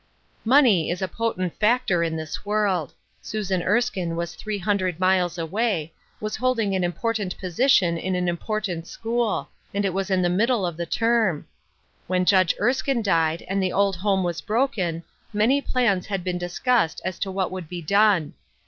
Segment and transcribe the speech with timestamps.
[0.45, 2.91] Money is a potent factor in this world.
[3.21, 3.77] Susan 248 BELATED WORK.
[3.77, 8.87] Erskine was three hundred miles away; was hold ing an important position in an important
[8.87, 11.45] school; and it was in the middle of the term.
[12.07, 15.03] When Judge Erskine died, and the old home was broken,
[15.33, 18.33] many plans had been discussed as to what would be done.